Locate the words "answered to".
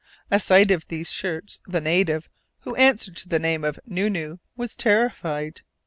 2.75-3.29